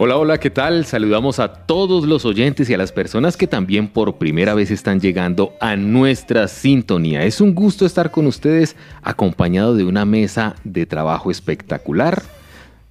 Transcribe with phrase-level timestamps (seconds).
[0.00, 0.84] Hola, hola, ¿qué tal?
[0.84, 5.00] Saludamos a todos los oyentes y a las personas que también por primera vez están
[5.00, 7.24] llegando a nuestra sintonía.
[7.24, 12.22] Es un gusto estar con ustedes acompañado de una mesa de trabajo espectacular.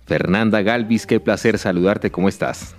[0.05, 2.75] Fernanda Galvis, qué placer saludarte, ¿cómo estás?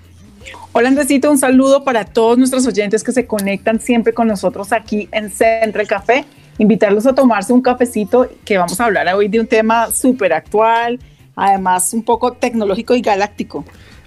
[0.73, 5.09] Hola Andresito, un saludo para todos nuestros oyentes que se conectan siempre con nosotros aquí
[5.11, 6.27] en Central Café.
[6.59, 10.99] Invitarlos a tomarse un cafecito que vamos a hablar hoy de un tema súper actual,
[11.35, 13.65] además un poco tecnológico y galáctico.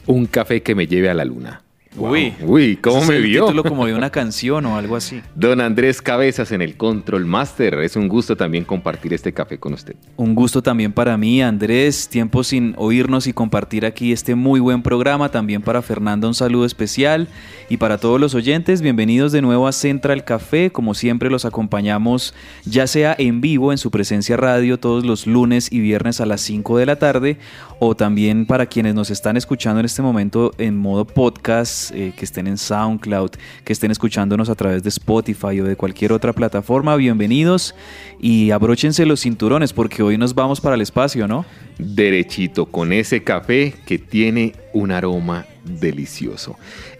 [0.07, 1.61] Un café que me lleve a la luna.
[1.97, 2.33] Uy.
[2.41, 3.45] Uy, ¿cómo me vio?
[3.45, 5.21] título como de una canción o algo así.
[5.35, 7.79] Don Andrés Cabezas en el Control Master.
[7.79, 9.95] Es un gusto también compartir este café con usted.
[10.15, 12.07] Un gusto también para mí, Andrés.
[12.07, 15.29] Tiempo sin oírnos y compartir aquí este muy buen programa.
[15.29, 17.27] También para Fernanda un saludo especial.
[17.67, 20.71] Y para todos los oyentes, bienvenidos de nuevo a Central Café.
[20.71, 25.71] Como siempre los acompañamos ya sea en vivo en su presencia radio todos los lunes
[25.71, 27.37] y viernes a las 5 de la tarde.
[27.83, 32.25] O también para quienes nos están escuchando en este momento en modo podcast, eh, que
[32.25, 33.31] estén en SoundCloud,
[33.63, 36.95] que estén escuchándonos a través de Spotify o de cualquier otra plataforma.
[36.95, 37.73] Bienvenidos
[38.19, 41.43] y abróchense los cinturones porque hoy nos vamos para el espacio, ¿no?
[41.79, 46.57] Derechito, con ese café que tiene un aroma delicioso.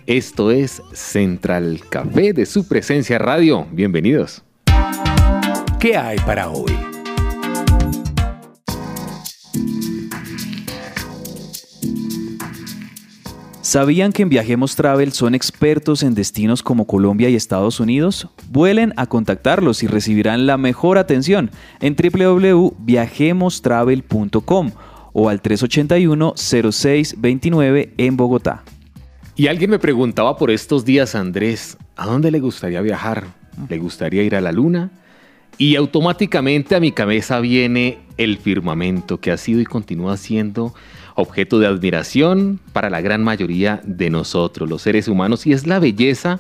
[0.07, 3.67] Esto es Central Café de su presencia radio.
[3.71, 4.41] Bienvenidos.
[5.79, 6.90] ¿Qué hay para hoy?
[13.71, 18.27] ¿Sabían que en Viajemos Travel son expertos en destinos como Colombia y Estados Unidos?
[18.49, 24.71] Vuelen a contactarlos y recibirán la mejor atención en www.viajemostravel.com
[25.13, 28.65] o al 381-0629 en Bogotá.
[29.37, 33.23] Y alguien me preguntaba por estos días, Andrés, ¿a dónde le gustaría viajar?
[33.69, 34.91] ¿Le gustaría ir a la luna?
[35.57, 40.73] Y automáticamente a mi cabeza viene el firmamento que ha sido y continúa siendo
[41.15, 45.79] objeto de admiración para la gran mayoría de nosotros, los seres humanos, y es la
[45.79, 46.39] belleza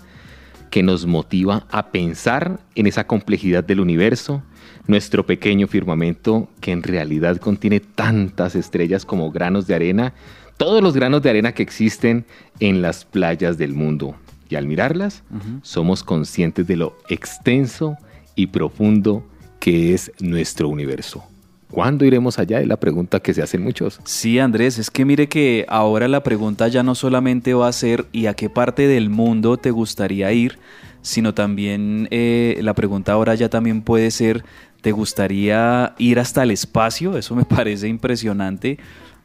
[0.69, 4.41] que nos motiva a pensar en esa complejidad del universo,
[4.87, 10.13] nuestro pequeño firmamento que en realidad contiene tantas estrellas como granos de arena,
[10.57, 12.25] todos los granos de arena que existen
[12.59, 14.15] en las playas del mundo.
[14.49, 15.23] Y al mirarlas,
[15.61, 17.97] somos conscientes de lo extenso
[18.35, 19.25] y profundo
[19.59, 21.23] que es nuestro universo.
[21.71, 22.59] ¿Cuándo iremos allá?
[22.59, 23.99] Es la pregunta que se hacen muchos.
[24.03, 28.05] Sí, Andrés, es que mire que ahora la pregunta ya no solamente va a ser
[28.11, 30.59] ¿y a qué parte del mundo te gustaría ir?
[31.01, 34.43] Sino también eh, la pregunta ahora ya también puede ser
[34.81, 37.17] ¿te gustaría ir hasta el espacio?
[37.17, 38.77] Eso me parece impresionante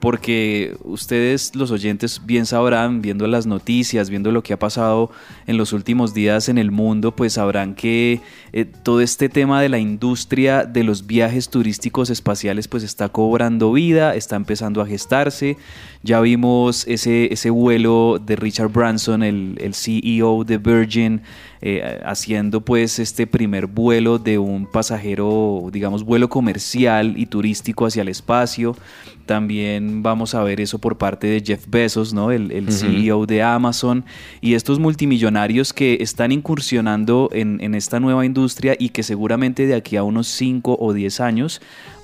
[0.06, 5.10] porque ustedes los oyentes bien sabrán, viendo las noticias, viendo lo que ha pasado
[5.48, 8.20] en los últimos días en el mundo, pues sabrán que
[8.52, 13.72] eh, todo este tema de la industria de los viajes turísticos espaciales pues está cobrando
[13.72, 15.56] vida, está empezando a gestarse.
[16.04, 21.22] Ya vimos ese, ese vuelo de Richard Branson, el, CEO de Virgin,
[21.60, 28.02] eh, haciendo pues este primer vuelo de un pasajero, digamos, vuelo comercial y turístico hacia
[28.02, 28.76] el espacio.
[29.26, 32.30] También vamos a ver eso por parte de Jeff Bezos, ¿no?
[32.30, 34.04] el, el CEO de Amazon,
[34.40, 39.74] y estos multimillonarios que están incursionando en, en esta nueva industria y que seguramente de
[39.74, 41.60] aquí a unos 5 o 10 años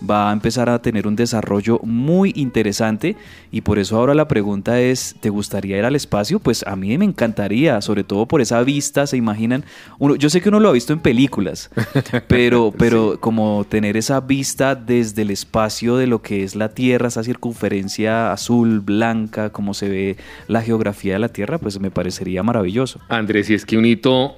[0.09, 3.17] va a empezar a tener un desarrollo muy interesante
[3.51, 6.41] y por eso ahora la pregunta es, ¿te gustaría ir al espacio?
[6.41, 9.65] Pues a mí me encantaría, sobre todo por esa vista, se imaginan,
[9.99, 11.71] uno, yo sé que uno lo ha visto en películas,
[12.29, 17.09] pero, pero como tener esa vista desde el espacio de lo que es la Tierra,
[17.09, 20.17] esa circunferencia azul, blanca, como se ve
[20.49, 23.01] la geografía de la Tierra, pues me parecería maravilloso.
[23.09, 24.37] Andrés, y es que un hito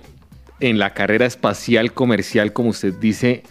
[0.60, 3.42] en la carrera espacial comercial, como usted dice,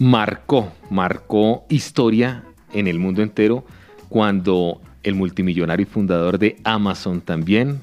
[0.00, 2.42] marcó, marcó historia
[2.72, 3.64] en el mundo entero
[4.08, 7.80] cuando el multimillonario y fundador de Amazon también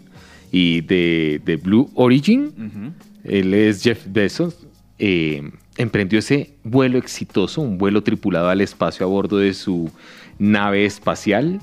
[0.52, 4.66] y de, de Blue Origin, él es Jeff Bezos,
[4.98, 9.92] eh, emprendió ese vuelo exitoso, un vuelo tripulado al espacio a bordo de su
[10.40, 11.62] nave espacial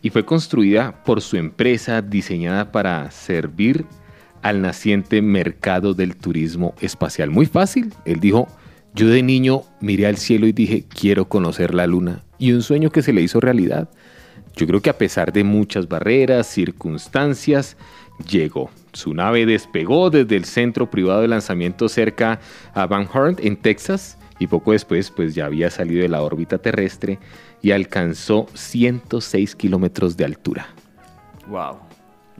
[0.00, 3.84] y fue construida por su empresa diseñada para servir
[4.40, 7.30] al naciente mercado del turismo espacial.
[7.30, 8.48] Muy fácil, él dijo,
[8.94, 12.24] yo de niño miré al cielo y dije, quiero conocer la luna.
[12.38, 13.88] Y un sueño que se le hizo realidad.
[14.54, 17.76] Yo creo que a pesar de muchas barreras, circunstancias,
[18.28, 18.70] llegó.
[18.92, 22.40] Su nave despegó desde el centro privado de lanzamiento cerca
[22.74, 26.58] a Van Horn, en Texas, y poco después pues ya había salido de la órbita
[26.58, 27.18] terrestre
[27.62, 30.66] y alcanzó 106 kilómetros de altura.
[31.48, 31.91] Wow.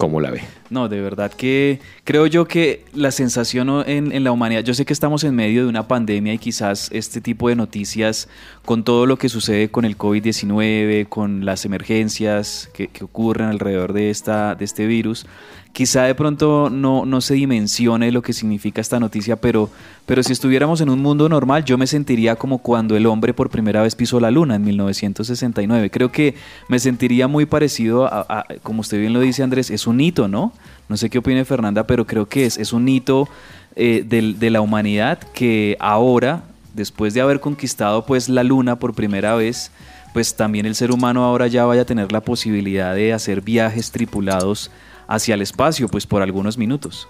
[0.02, 0.40] ¿Cómo la ve?
[0.68, 4.84] No, de verdad que creo yo que la sensación en, en, la humanidad, yo sé
[4.84, 8.28] que estamos en medio de una pandemia y quizás este tipo de noticias,
[8.64, 14.10] con todo lo que sucede con el COVID-19, con las emergencias que, ocurren alrededor de,
[14.10, 15.26] esta, de este virus,
[15.72, 19.68] quizá de pronto no, no se dimensione lo que significa esta noticia, pero,
[20.06, 23.50] pero si estuviéramos en un mundo normal, yo me sentiría como cuando el hombre por
[23.50, 25.90] primera vez pisó la luna en 1969.
[25.90, 26.36] Creo que
[26.68, 30.52] me sentiría muy parecido a, como usted bien lo dice Andrés, es un hito, ¿no?
[30.88, 33.28] No sé qué opine Fernanda, pero creo que es, es un hito
[33.74, 36.44] eh, de la humanidad que ahora,
[36.74, 39.70] después de haber conquistado pues la luna por primera vez,
[40.12, 43.90] pues también el ser humano ahora ya vaya a tener la posibilidad de hacer viajes
[43.90, 44.70] tripulados
[45.06, 47.08] hacia el espacio, pues por algunos minutos.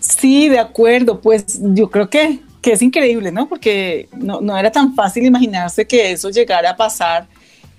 [0.00, 3.48] Sí, de acuerdo, pues yo creo que, que es increíble, ¿no?
[3.48, 7.26] Porque no, no, era tan fácil imaginarse que eso llegara a pasar,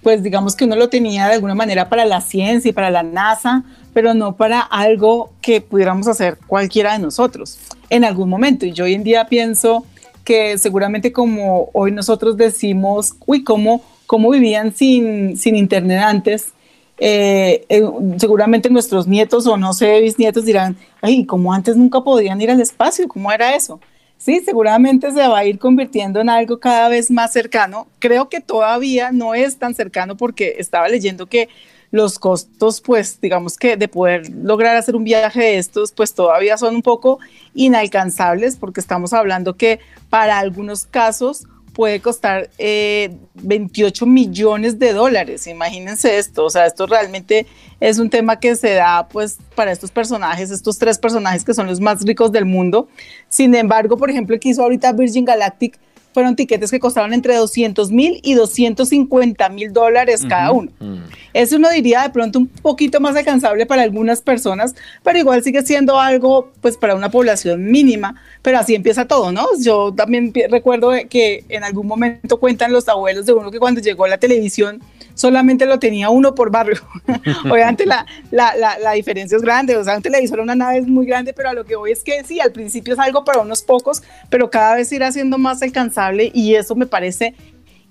[0.01, 3.03] pues digamos que uno lo tenía de alguna manera para la ciencia y para la
[3.03, 3.63] NASA,
[3.93, 7.59] pero no para algo que pudiéramos hacer cualquiera de nosotros
[7.89, 8.65] en algún momento.
[8.65, 9.85] Y yo hoy en día pienso
[10.25, 16.51] que seguramente como hoy nosotros decimos, uy, ¿cómo, cómo vivían sin, sin Internet antes?
[16.97, 17.83] Eh, eh,
[18.17, 22.59] seguramente nuestros nietos o no sé, bisnietos dirán, ay, como antes nunca podían ir al
[22.59, 23.79] espacio, ¿cómo era eso?
[24.17, 27.87] Sí, seguramente se va a ir convirtiendo en algo cada vez más cercano.
[27.99, 31.49] Creo que todavía no es tan cercano porque estaba leyendo que
[31.95, 36.57] los costos, pues digamos que de poder lograr hacer un viaje de estos, pues todavía
[36.57, 37.19] son un poco
[37.53, 45.47] inalcanzables porque estamos hablando que para algunos casos puede costar 28 eh, millones de dólares.
[45.47, 47.47] Imagínense esto, o sea, esto realmente
[47.79, 51.67] es un tema que se da pues para estos personajes, estos tres personajes que son
[51.67, 52.89] los más ricos del mundo.
[53.29, 55.79] Sin embargo, por ejemplo, el que hizo ahorita Virgin Galactic
[56.15, 60.71] fueron tiquetes que costaron entre 200 mil y 250 mil dólares cada uno.
[60.79, 60.99] Mm.
[61.33, 65.61] Eso uno diría de pronto un poquito más alcanzable para algunas personas, pero igual sigue
[65.63, 69.45] siendo algo pues para una población mínima, pero así empieza todo, ¿no?
[69.59, 74.07] Yo también recuerdo que en algún momento cuentan los abuelos de uno que cuando llegó
[74.07, 74.81] la televisión,
[75.15, 76.79] solamente lo tenía uno por barrio.
[77.51, 80.87] Obviamente la, la, la, la, diferencia es grande, o sea, un televisor, una nave es
[80.87, 83.39] muy grande, pero a lo que voy es que sí, al principio es algo para
[83.39, 87.33] unos pocos, pero cada vez irá siendo más alcanzable y eso me parece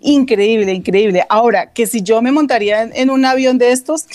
[0.01, 1.25] increíble, increíble.
[1.29, 4.07] Ahora, que si yo me montaría en, un avión de estos,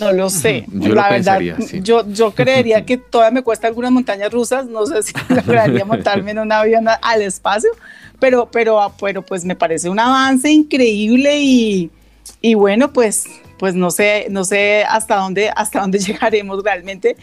[0.00, 0.64] no lo sé.
[0.72, 1.40] Yo la verdad,
[1.82, 6.32] yo, yo creería que todavía me cuesta algunas montañas rusas, no sé si lograría montarme
[6.32, 7.70] en un avión al espacio,
[8.18, 11.90] pero, pero, pero pues me parece un avance increíble y
[12.40, 13.24] y bueno, pues,
[13.58, 17.16] pues no sé, no sé hasta dónde, hasta dónde llegaremos realmente.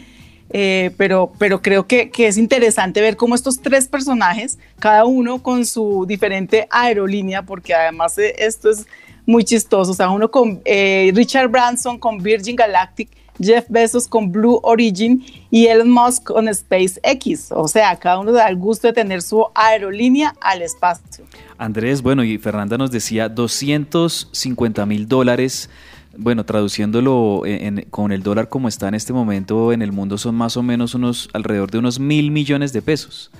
[0.54, 5.42] Eh, pero, pero creo que, que, es interesante ver cómo estos tres personajes, cada uno
[5.42, 8.86] con su diferente aerolínea, porque además eh, esto es
[9.26, 13.10] muy chistoso, o sea, uno con eh, Richard Branson con Virgin Galactic,
[13.40, 18.50] Jeff Bezos con Blue Origin y Elon Musk con SpaceX, o sea, cada uno da
[18.50, 21.24] el gusto de tener su aerolínea al espacio.
[21.58, 25.70] Andrés, bueno, y Fernanda nos decía 250 mil dólares.
[26.18, 27.44] Bueno, traduciéndolo
[27.90, 30.94] con el dólar como está en este momento en el mundo, son más o menos
[30.94, 33.32] unos alrededor de unos mil millones de pesos.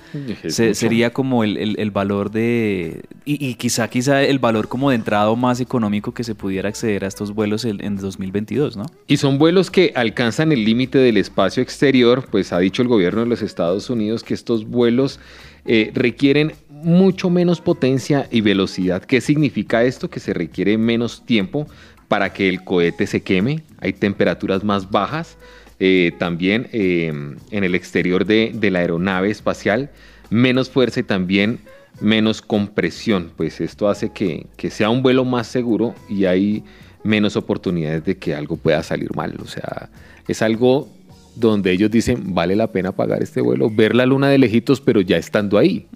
[0.48, 3.02] sería como el, valor de.
[3.24, 7.08] Y, quizá, quizá el valor como de entrada más económico que se pudiera acceder a
[7.08, 8.86] estos vuelos en, en 2022, ¿no?
[9.06, 13.20] Y son vuelos que alcanzan el límite del espacio exterior, pues ha dicho el gobierno
[13.20, 15.20] de los Estados Unidos que estos vuelos
[15.64, 19.04] eh, requieren mucho menos potencia y velocidad.
[19.04, 20.10] ¿Qué significa esto?
[20.10, 21.68] Que se requiere menos tiempo
[22.12, 25.38] para que el cohete se queme, hay temperaturas más bajas.
[25.80, 27.10] Eh, también eh,
[27.50, 29.90] en el exterior de, la aeronave espacial,
[30.28, 31.60] menos fuerza y también
[32.02, 36.62] menos compresión, pues esto hace que, que, sea un vuelo más seguro y hay
[37.02, 39.34] menos oportunidades de que algo pueda salir mal.
[39.42, 39.88] O sea,
[40.28, 40.90] es algo
[41.34, 45.00] donde ellos dicen, vale la pena pagar este vuelo, ver la luna de lejitos, pero
[45.00, 45.86] ya estando ahí.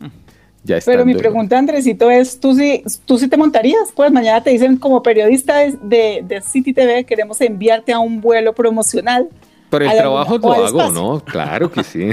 [0.85, 3.93] Pero mi pregunta, Andresito, es, ¿tú sí, ¿tú sí te montarías?
[3.95, 8.55] Pues mañana te dicen como periodista de, de, City TV, queremos enviarte a un vuelo
[8.55, 9.29] promocional.
[9.71, 11.21] Pero el trabajo lo hago, ¿no?
[11.21, 12.09] Claro que sí.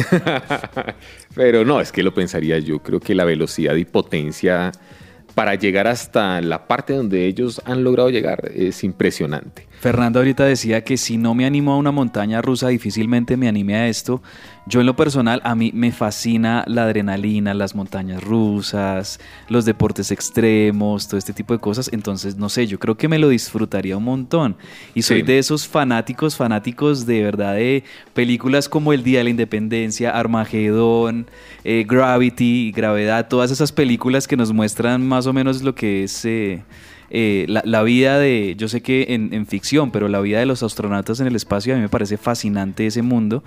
[1.35, 2.79] Pero no, es que lo pensaría yo.
[2.79, 4.71] Creo que la velocidad y potencia
[5.35, 9.67] para llegar hasta la parte donde ellos han logrado llegar es impresionante.
[9.83, 13.75] Fernando ahorita decía que si no me animo a una montaña rusa, difícilmente me anime
[13.75, 14.21] a esto.
[14.65, 20.09] Yo en lo personal, a mí me fascina la adrenalina, las montañas rusas, los deportes
[20.11, 21.89] extremos, todo este tipo de cosas.
[21.91, 24.55] Entonces, no sé, yo creo que me lo disfrutaría un montón.
[24.95, 29.31] Y soy de esos fanáticos, fanáticos de verdad de películas como El Día de la
[29.31, 31.27] Independencia, Armagedón,
[31.65, 36.23] eh, Gravity, Gravedad, todas esas películas que nos muestran más o menos lo que es...
[36.23, 36.63] Eh,
[37.09, 41.19] eh, la, vida de, yo sé que en, ficción, pero la vida de los astronautas
[41.19, 43.43] en el espacio a mí me parece fascinante ese mundo.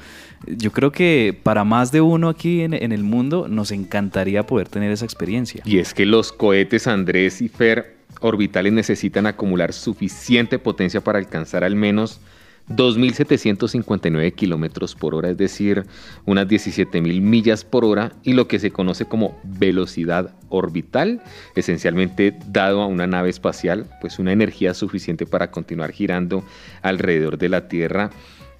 [0.46, 4.68] Yo creo que para más de uno aquí en, en el mundo nos encantaría poder
[4.68, 5.62] tener esa experiencia.
[5.64, 11.64] Y es que los cohetes Andrés y Fer orbitales necesitan acumular suficiente potencia para alcanzar
[11.64, 12.20] al menos
[12.68, 15.84] 2.759 kilómetros por hora, es decir,
[16.24, 21.22] unas 17.000 millas por hora, y lo que se conoce como velocidad orbital,
[21.54, 26.44] esencialmente dado a una nave espacial, pues una energía suficiente para continuar girando
[26.82, 28.10] alrededor de la Tierra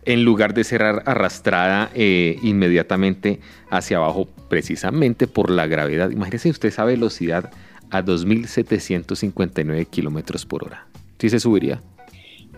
[0.07, 6.11] en lugar de ser arrastrada eh, inmediatamente hacia abajo, precisamente por la gravedad.
[6.11, 7.51] Imagínese usted esa velocidad
[7.91, 10.87] a 2.759 kilómetros por hora.
[11.19, 11.83] ¿Sí se subiría?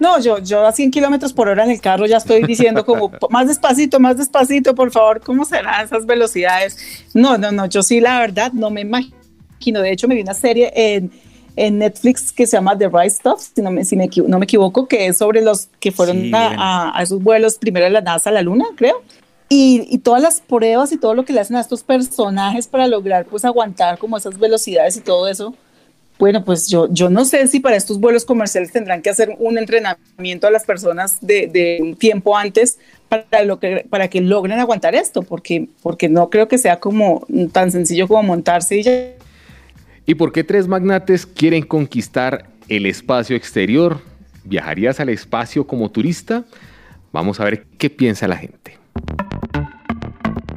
[0.01, 3.11] No, yo, yo a 100 kilómetros por hora en el carro ya estoy diciendo como
[3.31, 7.05] más despacito, más despacito, por favor, ¿cómo serán esas velocidades?
[7.15, 9.81] No, no, no, yo sí la verdad no me imagino.
[9.83, 11.11] De hecho, me vi una serie en,
[11.57, 14.45] en Netflix que se llama The Right Stuff, si no me, si me, no me
[14.45, 18.31] equivoco, que es sobre los que fueron a, a, esos vuelos primero de la NASA
[18.31, 19.03] a la Luna, creo.
[19.51, 22.87] Y, y, todas las pruebas y todo lo que le hacen a estos personajes para
[22.87, 25.55] lograr pues aguantar como esas velocidades y todo eso
[26.19, 29.57] bueno, pues yo, yo no sé si para estos vuelos comerciales tendrán que hacer un
[29.57, 34.97] entrenamiento a las personas de, un tiempo antes para, lo que, para que logren aguantar
[34.97, 38.93] esto, porque, porque no creo que sea como tan sencillo como montarse y ya.
[40.07, 44.01] ¿Y por qué tres magnates quieren conquistar el espacio exterior?
[44.45, 46.45] ¿Viajarías al espacio como turista?
[47.13, 48.77] Vamos a ver qué piensa la gente.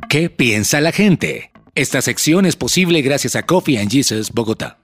[0.10, 1.52] ¿Qué piensa la gente?
[1.76, 4.81] Esta sección es posible gracias a Coffee and Jesus Bogotá.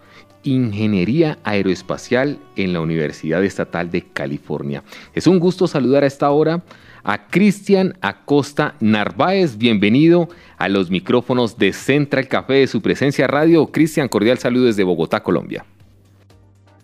[0.44, 4.84] Ingeniería Aeroespacial en la Universidad Estatal de California.
[5.14, 6.64] Es un gusto saludar a esta hora
[7.04, 9.58] a Cristian Acosta Narváez.
[9.58, 13.68] Bienvenido a los micrófonos de Central Café de su presencia radio.
[13.68, 15.66] Cristian, cordial saludo desde Bogotá, Colombia.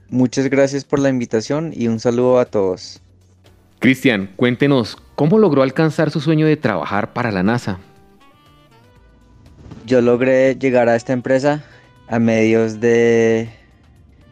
[0.10, 3.02] Muchas gracias por la invitación y un saludo a todos.
[3.80, 7.80] Cristian, cuéntenos, ¿cómo logró alcanzar su sueño de trabajar para la NASA?
[9.86, 11.64] Yo logré llegar a esta empresa
[12.08, 13.50] a medios de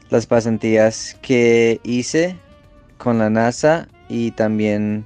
[0.09, 2.35] las pasantías que hice
[2.97, 5.05] con la NASA y también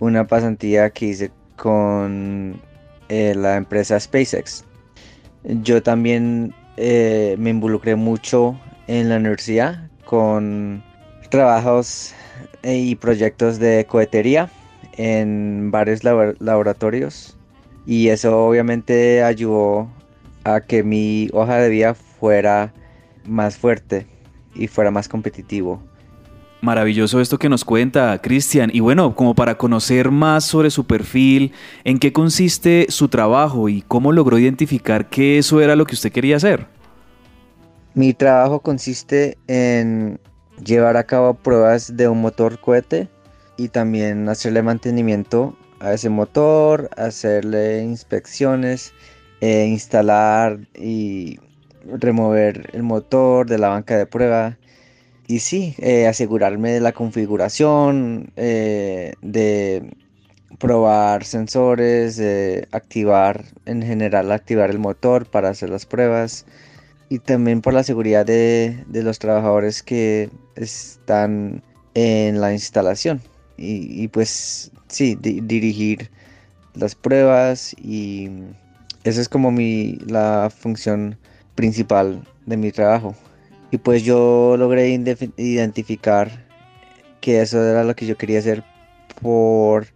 [0.00, 2.60] una pasantía que hice con
[3.08, 4.64] eh, la empresa SpaceX.
[5.44, 10.82] Yo también eh, me involucré mucho en la universidad con
[11.30, 12.14] trabajos
[12.62, 14.50] eh, y proyectos de cohetería
[14.96, 17.36] en varios laboratorios
[17.86, 19.88] y eso obviamente ayudó
[20.44, 22.72] a que mi hoja de vida fuera
[23.24, 24.06] más fuerte
[24.54, 25.80] y fuera más competitivo.
[26.60, 28.70] Maravilloso esto que nos cuenta Cristian.
[28.72, 31.52] Y bueno, como para conocer más sobre su perfil,
[31.84, 36.10] en qué consiste su trabajo y cómo logró identificar que eso era lo que usted
[36.10, 36.66] quería hacer.
[37.94, 40.20] Mi trabajo consiste en
[40.64, 43.08] llevar a cabo pruebas de un motor cohete
[43.56, 48.92] y también hacerle mantenimiento a ese motor, hacerle inspecciones,
[49.40, 51.38] e instalar y
[51.84, 54.57] remover el motor de la banca de prueba
[55.28, 59.94] y sí, eh, asegurarme de la configuración, eh, de
[60.58, 66.46] probar sensores, de activar, en general activar el motor para hacer las pruebas
[67.10, 71.62] y también por la seguridad de, los trabajadores que están
[71.94, 73.20] en la instalación
[73.58, 76.10] y, pues sí, dirigir
[76.74, 78.30] las pruebas y
[79.04, 81.18] esa es como mi, la función
[81.54, 83.14] principal de mi trabajo.
[83.70, 84.88] Y pues yo logré
[85.36, 86.46] identificar
[87.20, 88.64] que eso era lo que yo quería hacer
[89.20, 89.88] por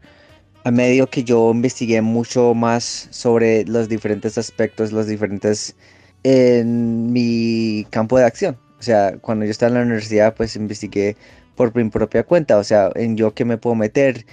[0.65, 5.75] a medio que yo investigué mucho más sobre los diferentes aspectos, los diferentes
[6.23, 8.59] en mi campo de acción.
[8.79, 11.17] O sea, cuando yo estaba en la universidad, pues investigué
[11.57, 14.27] por mi propia cuenta, o sea, en yo qué me puedo meter.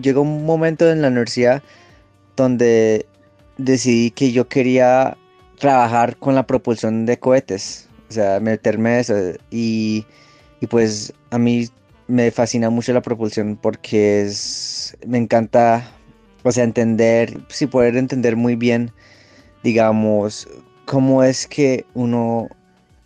[0.00, 1.62] Llegó un momento en la universidad
[2.36, 3.06] donde
[3.58, 5.16] decidí que yo quería
[5.58, 9.14] trabajar con la propulsión de cohetes o sea, meterme eso.
[9.50, 10.04] Y,
[10.60, 11.66] y pues a mí
[12.08, 15.90] me fascina mucho la propulsión porque es, me encanta,
[16.42, 18.92] o sea, entender, sí, poder entender muy bien,
[19.62, 20.46] digamos,
[20.84, 22.48] cómo es que uno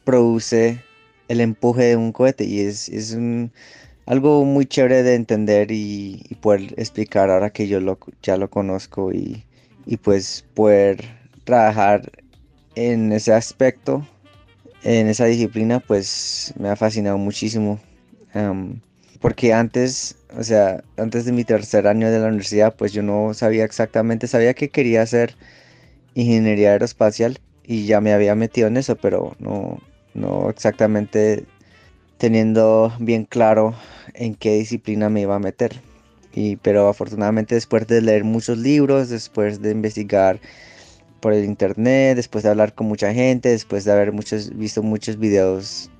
[0.04, 0.82] produce
[1.28, 3.16] el empuje de un cohete y es, es
[4.06, 9.12] algo muy chévere de entender y, poder explicar ahora que yo lo, ya lo conozco
[9.12, 9.44] y,
[9.86, 11.04] y pues poder
[11.44, 12.10] trabajar
[12.74, 14.04] en ese aspecto
[14.82, 17.80] en esa disciplina pues me ha fascinado muchísimo.
[19.20, 23.34] porque antes, o sea, antes de mi tercer año de la universidad pues yo no
[23.34, 25.36] sabía exactamente, sabía que quería hacer
[26.14, 29.80] ingeniería aeroespacial y ya me había metido en eso, pero no,
[30.14, 31.46] no exactamente
[32.18, 33.74] teniendo bien claro
[34.14, 35.80] en qué disciplina me iba a meter.
[36.34, 40.40] Y, pero afortunadamente después de leer muchos libros, después de investigar
[41.20, 45.18] por el internet, después de hablar con mucha gente, después de haber muchos, visto muchos
[45.18, 45.90] videos.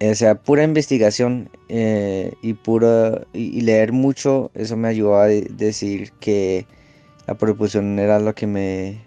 [0.00, 6.12] O sea, pura investigación eh, y, puro, y, leer mucho, eso me ayudó a decir
[6.18, 6.66] que
[7.26, 9.00] la propulsión era lo que me,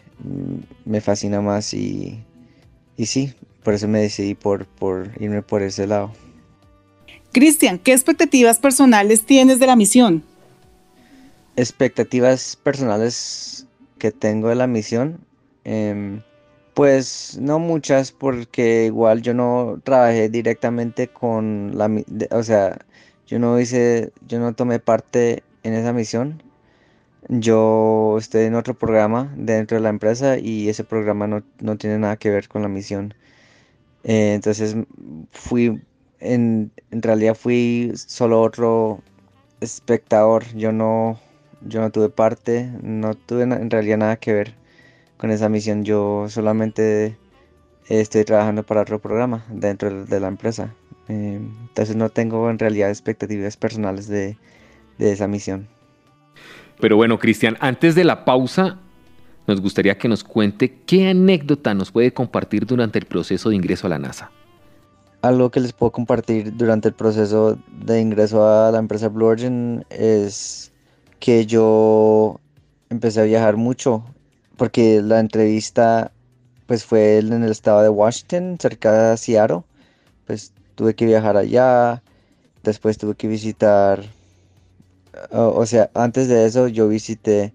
[0.86, 2.24] me fascina más y,
[2.96, 6.14] y sí, por eso me decidí por, por irme por ese lado.
[7.34, 10.24] Cristian, ¿qué expectativas personales tienes de la misión?
[11.58, 13.66] Expectativas personales
[13.98, 15.25] que tengo de la misión
[15.66, 16.22] Em,
[16.76, 21.90] pues no muchas, porque igual yo no trabajé directamente con la,
[22.32, 22.80] o sea,
[23.28, 26.44] yo no hice, yo no tomé parte en esa misión.
[27.30, 32.18] Yo estoy en otro programa dentro de la empresa y ese programa no, tiene nada
[32.18, 33.16] que ver con la misión.
[34.04, 34.76] Eh, entonces
[35.32, 35.82] fui,
[36.20, 39.02] en, en realidad fui solo otro
[39.62, 40.46] espectador.
[40.56, 41.20] Yo no,
[41.62, 44.65] yo no tuve parte, no tuve en realidad nada que ver
[45.26, 45.84] con esa misión.
[45.84, 47.18] Yo solamente
[47.90, 50.76] estoy trabajando para otro programa dentro de la empresa.
[51.08, 54.38] Eh, entonces no tengo en realidad expectativas personales de,
[55.00, 55.68] esa misión.
[56.80, 58.78] Pero bueno, Cristian, antes de la pausa,
[59.48, 63.88] nos gustaría que nos cuente qué anécdota nos puede compartir durante el proceso de ingreso
[63.88, 64.30] a la NASA.
[65.24, 69.84] Algo que les puedo compartir durante el proceso de ingreso a la empresa Blue Origin
[69.90, 70.72] es
[71.20, 72.40] que yo
[72.92, 74.04] empecé a viajar mucho
[74.58, 76.12] porque la entrevista
[76.68, 79.64] pues fue en el estado de Washington, cerca de Seattle.
[80.26, 82.02] Pues tuve que viajar allá,
[82.64, 84.04] después tuve que visitar,
[85.32, 87.54] o, sea, antes de eso yo visité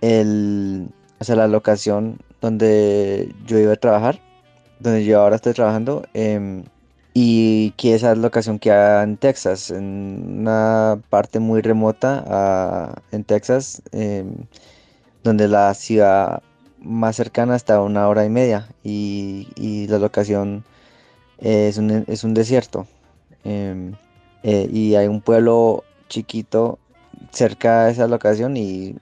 [0.00, 0.88] el,
[1.20, 4.20] o sea, la locación donde yo iba a trabajar,
[4.80, 6.64] donde yo ahora estoy trabajando, em,
[7.14, 13.82] y que esa locación queda en Texas, en una parte muy remota ah, en Texas.
[13.92, 14.46] Em,
[15.24, 16.42] donde la ciudad
[16.80, 20.64] más cercana está a una hora y media y, la locación
[21.38, 22.86] es un, es un desierto.
[23.42, 23.94] Em,
[24.42, 26.78] eh, y hay un pueblo chiquito
[27.30, 28.96] cerca de esa locación y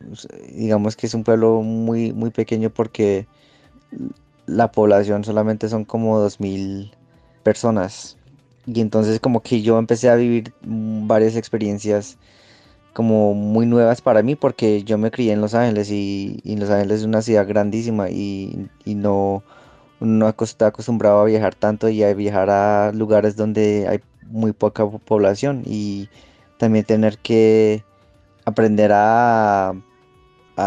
[0.55, 3.27] digamos que es un pueblo muy, muy pequeño porque
[4.47, 6.93] la población solamente son como 2.000
[7.43, 8.17] personas.
[8.67, 12.17] Y entonces como que yo empecé a vivir varias experiencias
[12.93, 17.01] como muy nuevas para mí porque yo me crié en Los Ángeles y, Los Ángeles
[17.01, 19.43] es una ciudad grandísima y, no,
[20.01, 24.87] no está acostumbrado a viajar tanto y a viajar a lugares donde hay muy poca
[24.87, 26.09] población y
[26.59, 27.85] también tener que
[28.45, 29.75] aprender a, a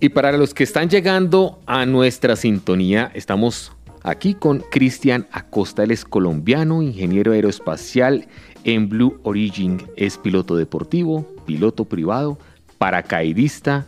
[0.00, 5.90] Y para los que están llegando a nuestra sintonía, estamos aquí con Cristian Acosta, él
[5.90, 8.28] es colombiano, ingeniero aeroespacial
[8.64, 12.38] en Blue Origin, es piloto deportivo, piloto privado,
[12.78, 13.86] paracaidista,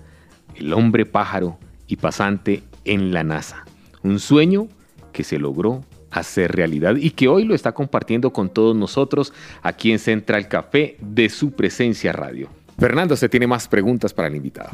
[0.56, 3.64] el hombre pájaro y pasante en la NASA.
[4.02, 4.68] Un sueño
[5.12, 9.32] que se logró hacer realidad y que hoy lo está compartiendo con todos nosotros
[9.62, 12.48] aquí en Central Café de su presencia radio.
[12.78, 14.70] Fernando, usted tiene más preguntas para el invitado.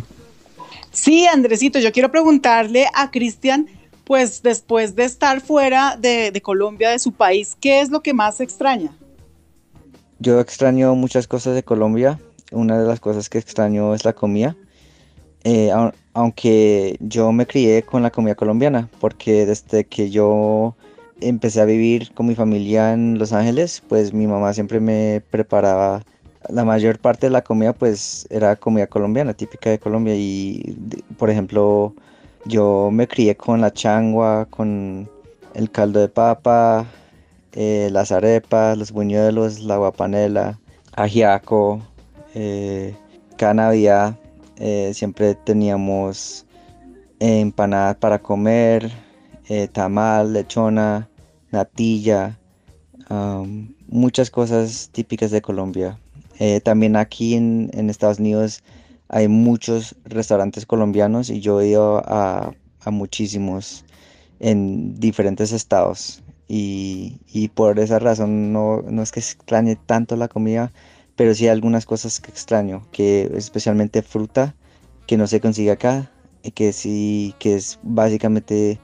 [0.91, 3.69] Sí, Andresito, yo quiero preguntarle a Cristian,
[4.05, 8.13] pues después de estar fuera de, de Colombia, de su país, ¿qué es lo que
[8.13, 8.91] más extraña?
[10.23, 12.19] Yo extraño muchas cosas de Colombia.
[12.53, 14.55] Una de las cosas que extraño es la comida.
[15.45, 20.75] Eh, au- aunque yo me crié con la comida colombiana, porque desde que yo
[21.23, 26.03] empecé a vivir con mi familia en Los Ángeles, pues mi mamá siempre me preparaba
[26.51, 30.15] la mayor parte de la comida, pues era comida colombiana, típica de Colombia.
[30.17, 30.77] Y,
[31.17, 31.95] por ejemplo,
[32.45, 35.09] yo me crié con la changua, con
[35.55, 36.87] el caldo de papa,
[37.53, 40.61] eh, las arepas, los buñuelos, la guapanela,
[40.93, 41.83] ajiaco.
[42.35, 42.95] eh,
[44.57, 46.47] eh, siempre teníamos
[47.19, 48.91] empanadas para comer,
[49.49, 51.09] eh, tamal, lechona,
[51.51, 52.39] natilla,
[53.89, 55.99] muchas cosas típicas de Colombia.
[56.39, 58.63] Eh, también aquí en, en Estados Unidos
[59.09, 63.85] hay muchos restaurantes colombianos y yo he ido a, a muchísimos
[64.39, 70.73] en diferentes estados y, por esa razón no, no es que extrañe tanto la comida,
[71.15, 74.55] pero sí hay algunas cosas que extraño, que especialmente fruta
[75.07, 76.11] que no se consigue acá,
[76.43, 78.81] y que sí, que es básicamente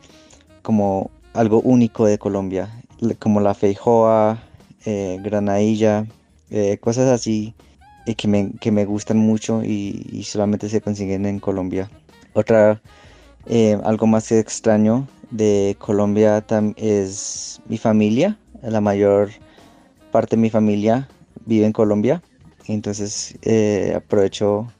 [0.62, 2.70] como algo único de Colombia,
[3.18, 4.42] como la feijoa,
[4.84, 6.06] eh, granadilla,
[6.50, 7.54] eh, cosas así
[8.16, 11.90] que, me, que me gustan mucho y, solamente se consiguen en Colombia.
[12.34, 12.80] Otra,
[13.46, 16.44] eh, algo más extraño de Colombia
[16.76, 19.30] es mi familia, la mayor
[20.12, 21.08] parte de mi familia
[21.44, 22.22] vive en Colombia,
[22.66, 24.72] entonces eh, aprovecho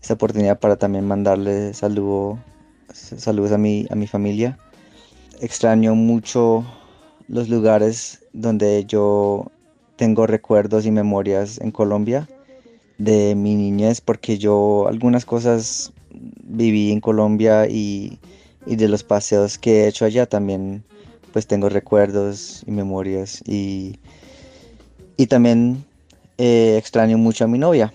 [0.00, 2.38] esta oportunidad para también mandarle saludo,
[2.92, 4.58] saludos a mi, a mi familia.
[5.40, 6.64] Extraño mucho
[7.28, 9.50] los lugares donde yo
[9.96, 12.28] tengo recuerdos y memorias en Colombia
[12.98, 18.18] de mi niñez, porque yo algunas cosas viví en Colombia y,
[18.66, 20.84] y de los paseos que he hecho allá también
[21.32, 23.98] pues tengo recuerdos y memorias y,
[25.16, 25.84] y también
[26.38, 27.92] eh, extraño mucho a mi novia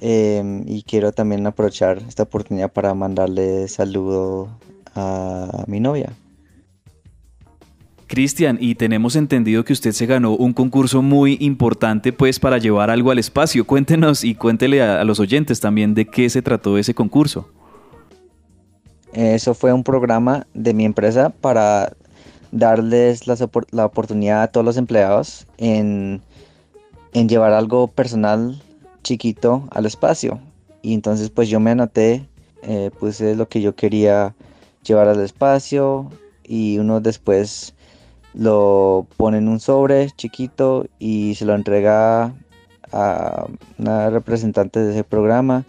[0.00, 4.48] em, y quiero también aprovechar esta oportunidad para mandarle saludo
[4.94, 6.12] a mi novia.
[8.06, 12.90] Cristian, y tenemos entendido que usted se ganó un concurso muy importante pues para llevar
[12.90, 13.66] algo al espacio.
[13.66, 17.50] Cuéntenos y cuéntele a, a los oyentes también de qué se trató ese concurso.
[19.12, 21.92] Eso fue un programa de mi empresa para
[22.52, 26.22] darles opor- la oportunidad a todos los empleados en,
[27.12, 28.62] en llevar algo personal
[29.02, 30.40] chiquito al espacio.
[30.82, 32.28] Y entonces pues yo me anoté,
[32.62, 34.34] eh, puse lo que yo quería
[34.84, 36.10] llevar al espacio
[36.44, 37.74] y uno después
[38.34, 42.34] lo pone en un sobre chiquito y se lo entrega
[42.92, 43.46] a
[43.78, 45.64] una representante de ese programa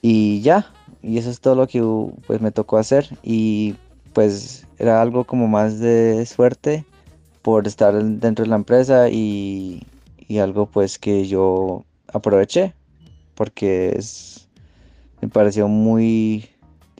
[0.00, 1.82] y ya, y eso es todo lo que
[2.26, 3.74] pues me tocó hacer y
[4.12, 6.84] pues era algo como más de suerte
[7.42, 9.82] por estar en- dentro de la empresa y,
[10.28, 12.74] y algo pues que yo aproveché
[13.34, 13.98] porque
[15.20, 16.48] me pareció muy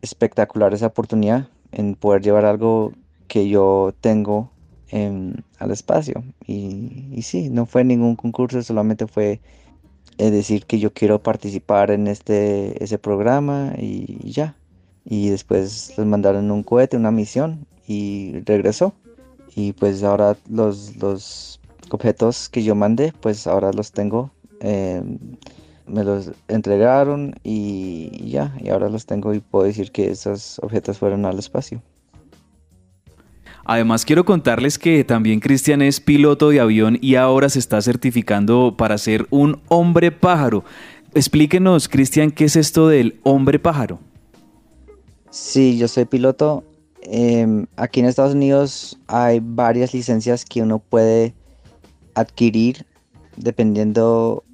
[0.03, 2.93] espectacular esa oportunidad en poder llevar algo
[3.27, 4.51] que yo tengo
[4.91, 6.23] en- al espacio.
[6.47, 9.41] Y, y sí, no fue ningún concurso, solamente fue
[10.19, 14.57] eh, decir que yo quiero participar en este ese programa y, ya.
[15.05, 18.95] Y después les mandaron un cohete, una misión y regresó.
[19.55, 24.31] Y pues ahora los, los objetos que yo mandé, pues ahora los tengo.
[24.61, 25.03] eh,
[25.89, 30.99] me los entregaron y ya, y ahora los tengo y puedo decir que esos objetos
[30.99, 31.83] fueron al espacio.
[33.71, 38.75] Además quiero contarles que también Cristian es piloto de avión y ahora se está certificando
[38.79, 40.65] para ser un hombre pájaro.
[41.13, 43.99] Explíquenos, Cristian, ¿qué es esto del hombre pájaro?
[45.29, 46.65] Sí, yo soy piloto.
[47.03, 51.35] Em, aquí en Estados Unidos hay varias licencias que uno puede
[52.15, 52.87] adquirir
[53.37, 54.45] dependiendo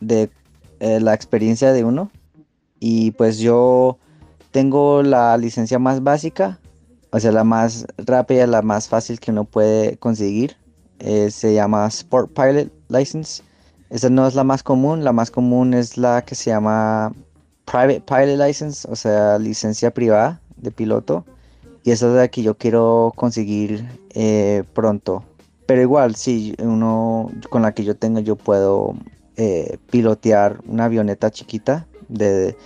[0.00, 0.30] de
[0.80, 2.10] eh, la experiencia de uno.
[2.80, 3.98] Y pues yo
[4.50, 6.58] tengo la licencia más básica,
[7.14, 10.56] o sea, la más rápida, la más fácil que uno puede conseguir.
[10.98, 13.44] Eh, se llama Sport Pilot License.
[13.88, 17.12] Esa no es la más común, la más común es la que se llama
[17.66, 21.24] Private Pilot License, o sea, licencia privada de piloto.
[21.84, 25.22] Y esa es la que yo quiero conseguir eh, pronto.
[25.66, 28.96] Pero igual, sí, uno con la que yo tengo, yo puedo
[29.36, 32.56] eh, pilotear una avioneta chiquita de,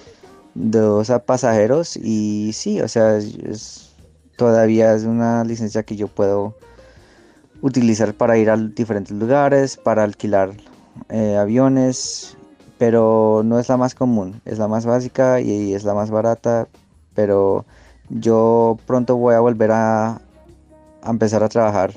[0.54, 1.98] de dos pasajeros.
[1.98, 3.87] Y sí, o sea, es-
[4.38, 6.54] todavía es una licencia que yo puedo
[7.60, 10.52] utilizar para ir a diferentes lugares, para alquilar
[11.08, 12.36] eh, aviones,
[12.78, 16.68] pero no es la más común, es la más básica y es la más barata,
[17.14, 17.66] pero
[18.10, 20.20] yo pronto voy a volver a,
[21.04, 21.92] empezar a trabajar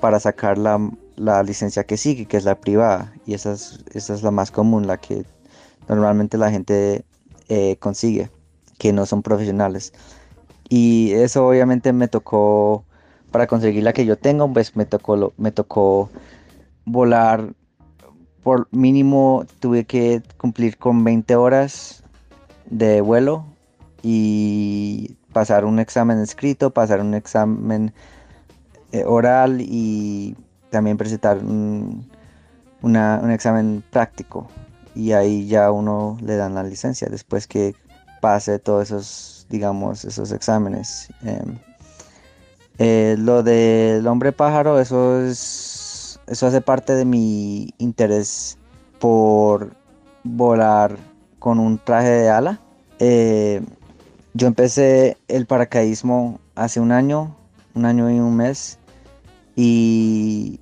[0.00, 0.78] para sacar la,
[1.16, 4.50] la licencia que sigue, que es la privada, y esa es, esa es la más
[4.50, 5.24] común, la que
[5.88, 7.06] normalmente la gente
[7.48, 8.28] eh, consigue,
[8.78, 9.94] que no son profesionales.
[10.68, 12.84] Y eso obviamente me tocó,
[13.30, 16.10] para conseguir la que yo tengo, pues me tocó, me tocó
[16.84, 17.54] volar
[18.42, 22.02] por mínimo tuve que cumplir con 20 horas
[22.66, 23.46] de vuelo
[24.02, 27.94] y pasar un examen escrito, pasar un examen
[28.92, 30.36] eh, oral y
[30.70, 32.06] también presentar un,
[32.82, 34.48] una- un examen práctico.
[34.94, 37.74] Y ahí ya uno le dan la licencia después que
[38.24, 41.08] pase todos esos, digamos, esos exámenes.
[41.22, 41.58] Em,
[42.78, 48.56] eh, lo del hombre pájaro, eso es, eso hace parte de mi interés
[48.98, 49.76] por
[50.22, 50.96] volar
[51.38, 52.60] con un traje de ala.
[52.98, 53.60] Eh,
[54.32, 57.36] yo empecé el paracaidismo hace un año,
[57.74, 58.78] un año y un mes,
[59.54, 60.60] y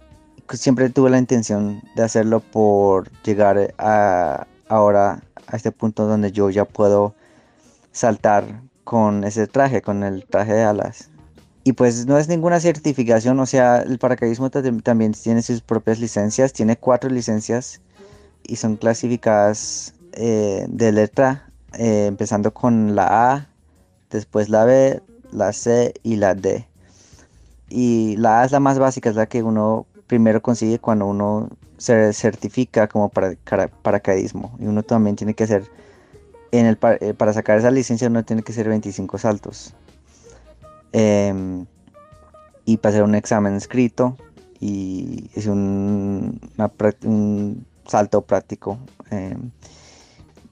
[0.49, 6.51] siempre tuve la intención de hacerlo por llegar a ahora a este punto donde yo
[6.51, 7.15] ya puedo
[7.93, 11.11] saltar con ese traje, con el traje de alas.
[11.65, 16.01] Y pues no es ninguna certificación, o sea, el paracaidismo ta- también tiene sus propias
[16.01, 17.81] licencias, tiene cuatro licencias
[18.43, 23.49] y son clasificadas eh, de letra, eh, empezando con la A,
[24.11, 25.01] después la B,
[25.31, 26.67] la C y la D.
[27.69, 31.49] Y la A es la más básica, es la que uno primero consigue cuando uno
[31.79, 34.57] se certifica como para, cara- paracaidismo.
[34.59, 35.71] Y uno también tiene que hacer,
[36.53, 39.75] en el, eh, para sacar esa licencia uno tiene que hacer 25 saltos.
[40.93, 41.67] Em,
[42.65, 44.17] y pasar un examen escrito
[44.61, 46.39] y es un,
[47.87, 48.79] salto práctico.
[49.11, 49.51] em.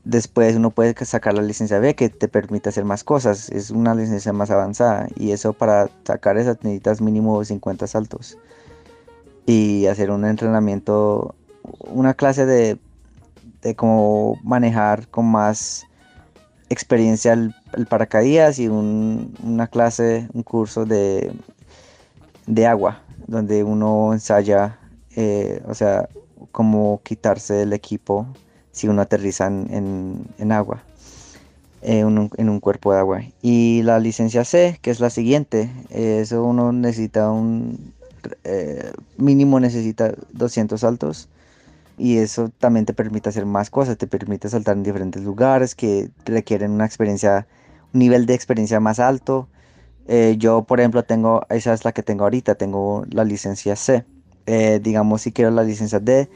[0.05, 3.51] después uno puede sacar la licencia B que te permite hacer más cosas.
[3.51, 8.39] Es una licencia más avanzada y eso para sacar esa necesitas mínimo 50 saltos
[9.47, 11.35] y hacer un entrenamiento,
[11.81, 12.79] una clase de,
[13.63, 15.87] de cómo manejar con más
[16.71, 21.33] experiencia el, el paracaídas y un- una clase, un curso de,
[22.47, 24.79] de agua, donde uno ensaya,
[25.17, 26.09] eh, o sea,
[26.53, 28.27] cómo quitarse el equipo
[28.73, 30.83] si uno aterriza en, en, agua,
[31.83, 33.23] en un, en, un, cuerpo de agua.
[33.43, 37.93] Y la licencia C, que es la siguiente, eso uno necesita un
[38.45, 41.29] eh, mínimo, necesita 200 saltos.
[42.01, 46.09] Y eso también te permite hacer más cosas, te permite saltar en diferentes lugares que
[46.25, 47.47] requieren una experiencia,
[47.93, 49.51] un nivel de experiencia más alto.
[50.09, 54.07] Eh, yo, por ejemplo, tengo, esa es la que tengo ahorita, tengo la licencia C.
[54.47, 56.31] Eh, digamos, si quiero la licencia D,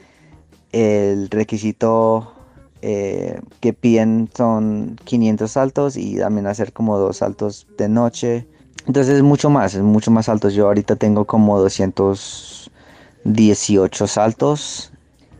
[0.72, 2.34] el requisito
[2.82, 8.46] eh, que piden son 500 saltos y también hacer como dos saltos de noche.
[8.86, 10.50] Entonces es mucho más, es mucho más alto.
[10.50, 14.90] Yo ahorita tengo como 218 saltos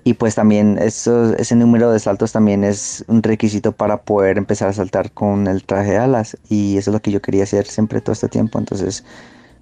[0.05, 4.69] y pues también eso, ese número de saltos también es un requisito para poder empezar
[4.69, 7.67] a saltar con el traje de alas y eso es lo que yo quería hacer
[7.67, 8.59] siempre todo este tiempo.
[8.59, 9.03] Entonces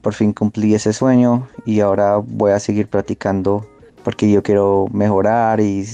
[0.02, 3.64] por fin cumplí ese sueño y ahora voy a seguir practicando
[4.02, 5.86] porque yo quiero mejorar y,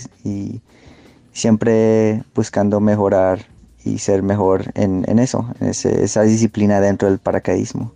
[1.33, 3.47] siempre buscando mejorar
[3.85, 7.93] y ser mejor en, eso, en esa disciplina dentro del paracaidismo.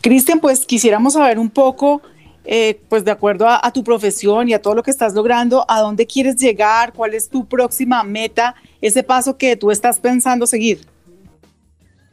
[0.00, 2.02] Cristian, pues quisiéramos saber un poco,
[2.48, 5.80] eh, pues de acuerdo a, tu profesión y a todo lo que estás logrando, a
[5.80, 10.86] dónde quieres llegar, cuál es tu próxima meta, ese paso que tú estás pensando seguir.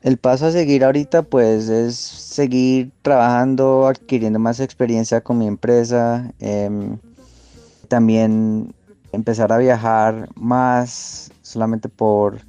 [0.02, 6.34] El paso a seguir ahorita pues es seguir trabajando, adquiriendo más experiencia con mi empresa,
[6.39, 6.98] em,
[7.88, 8.74] también
[9.12, 12.39] empezar a viajar más solamente por,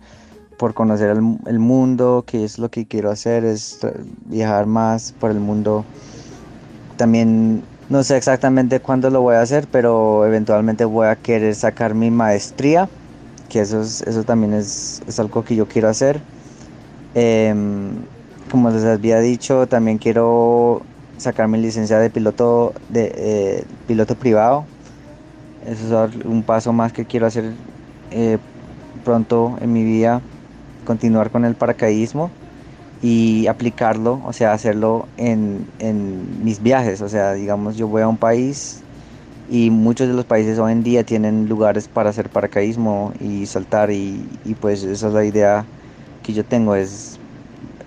[0.57, 3.79] por conocer el, mundo, que es lo que quiero hacer, es
[4.25, 5.85] viajar más por el mundo.
[6.97, 11.95] También no sé exactamente cuándo lo voy a hacer, pero eventualmente voy a querer sacar
[11.95, 12.89] mi maestría,
[13.49, 16.21] que eso, eso también es, es algo que yo quiero hacer.
[17.15, 17.93] Em,
[18.51, 20.83] como les había dicho, también quiero
[21.19, 24.65] sacar mi licencia de piloto, de, eh, piloto privado.
[25.67, 27.45] Eso es un paso más que quiero hacer
[28.11, 28.39] eh,
[29.05, 30.23] pronto en mi vida,
[30.85, 32.31] continuar con el paracaidismo
[33.05, 37.03] y aplicarlo, o sea, hacerlo en, en, mis viajes.
[37.03, 38.81] O sea, digamos, yo voy a un país
[39.51, 43.91] y muchos de los países hoy en día tienen lugares para hacer paracaidismo y saltar
[43.91, 45.67] y, y pues esa es la idea
[46.23, 47.19] que yo tengo es,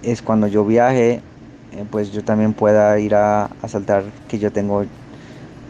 [0.03, 4.85] es cuando yo viaje, eh, pues yo también pueda ir a, saltar, que yo tengo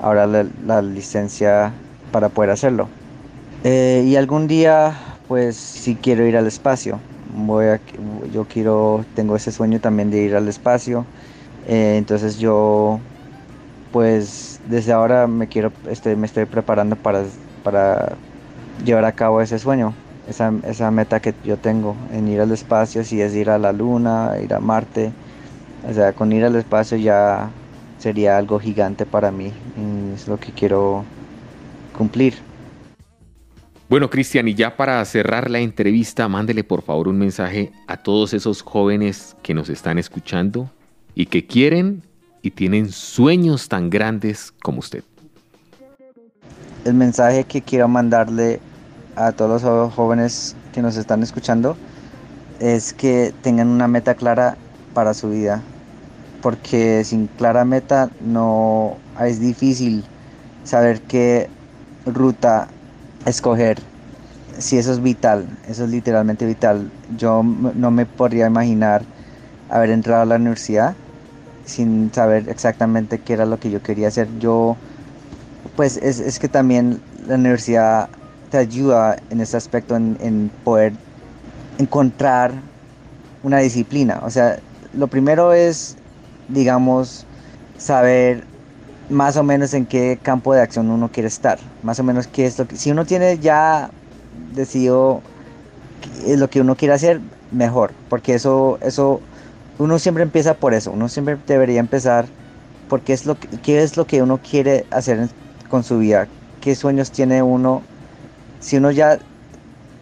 [0.01, 1.71] ahora la, licencia
[2.11, 2.89] para poder hacerlo.
[3.63, 4.93] Eh, y algún día,
[5.29, 7.81] pues si quiero ir al espacio, voy a,
[8.31, 11.05] yo quiero, tengo ese sueño también de ir al espacio.
[11.67, 12.99] Eh, entonces yo,
[13.91, 17.25] pues desde ahora me quiero, estoy, me estoy preparando para,
[17.63, 18.17] para
[18.85, 19.93] llevar a cabo ese sueño
[20.27, 23.71] esa, esa meta que yo tengo en ir al espacio, si es ir a la
[23.71, 25.11] luna, ir a Marte.
[25.89, 27.49] O sea, con ir al espacio ya
[27.99, 29.53] sería algo gigante para mí.
[30.13, 31.05] es lo que quiero
[31.97, 32.46] cumplir.
[33.89, 38.33] Bueno, Cristian, y ya para cerrar la entrevista, mándele por favor un mensaje a todos
[38.33, 40.69] esos jóvenes que nos están escuchando
[41.15, 42.03] y que quieren
[42.41, 45.05] y tienen sueños tan grandes como usted.
[46.83, 48.59] El mensaje que quiero mandarle
[49.15, 51.77] a todos los jóvenes que nos están escuchando
[52.59, 54.57] es que tengan una meta clara
[54.93, 55.61] para su vida,
[56.41, 60.03] porque sin clara meta no es difícil
[60.65, 61.49] saber qué
[62.05, 62.67] ruta
[63.29, 63.77] escoger.
[64.57, 66.89] Si eso es vital, eso es literalmente vital.
[67.17, 69.03] Yo no me podría imaginar
[69.69, 70.95] haber entrado a la universidad
[71.65, 74.27] sin saber exactamente qué era lo que yo quería hacer.
[74.39, 74.75] Yo,
[75.75, 78.09] pues es, es que también la universidad
[78.49, 80.93] te ayuda en ese aspecto en, poder
[81.77, 82.51] encontrar
[83.43, 84.21] una disciplina.
[84.23, 84.59] O sea,
[84.93, 85.95] lo primero es,
[86.47, 87.25] digamos,
[87.77, 88.43] saber
[89.09, 91.59] más o menos en qué campo de acción uno quiere estar.
[91.83, 92.75] Más o menos qué es lo que...
[92.75, 93.89] Si uno tiene ya
[94.53, 95.21] decidido
[96.25, 97.91] lo que uno quiere hacer, mejor.
[98.09, 99.21] Porque eso, eso,
[99.77, 100.91] uno siempre empieza por eso.
[100.91, 102.25] Uno siempre debería empezar
[102.89, 105.29] porque es lo que, qué es lo que uno quiere hacer
[105.69, 106.27] con su vida.
[106.61, 107.81] ¿Qué sueños tiene uno
[108.59, 109.19] si uno ya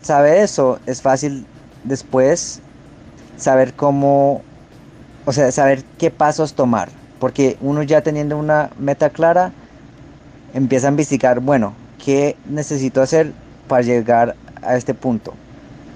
[0.02, 1.46] sabe eso, es fácil
[1.84, 2.62] después
[3.38, 4.42] saber cómo,
[5.26, 6.90] o sea, saber qué pasos tomar.
[7.26, 9.52] Porque uno ya teniendo una meta clara,
[10.54, 13.34] empieza a investigar, bueno, ¿qué necesito hacer
[13.68, 15.34] para llegar a este punto?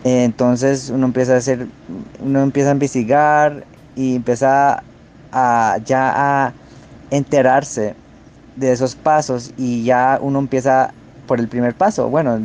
[0.03, 1.67] Entonces uno empieza a hacer,
[2.19, 3.63] uno empieza a investigar
[3.95, 4.81] y empieza
[5.31, 6.53] a ya a
[7.11, 7.93] enterarse
[8.55, 10.95] de esos pasos y ya uno empieza
[11.27, 12.09] por el primer paso.
[12.09, 12.39] Bueno,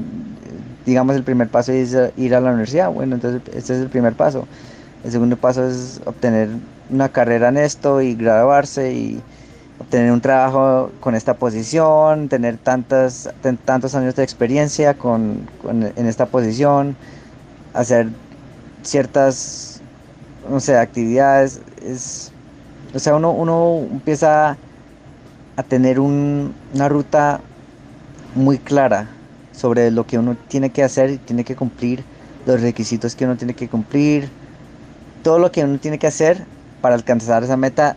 [0.85, 2.91] digamos el primer paso es ir a la universidad.
[2.91, 4.47] Bueno, entonces este es el primer paso.
[5.05, 6.49] El segundo paso es obtener
[6.91, 9.23] una carrera en esto y graduarse y
[9.91, 13.29] tener un trabajo con esta posición, tener tantas,
[13.67, 16.97] tantos años de experiencia con, en esta posición,
[17.75, 18.09] hacer
[18.83, 19.81] ciertas,
[20.49, 21.61] no sé, actividades.
[21.85, 22.33] Es,
[22.95, 24.57] o sea, uno, uno empieza
[25.57, 27.41] a tener una ruta
[28.35, 29.09] muy clara
[29.53, 32.05] sobre lo que uno tiene que hacer y tiene que cumplir,
[32.47, 34.29] los requisitos que uno tiene que cumplir,
[35.25, 36.45] todo lo que uno tiene que hacer
[36.81, 37.97] para alcanzar esa meta.